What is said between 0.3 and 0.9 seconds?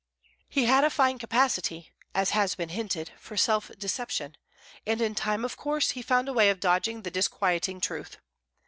He had a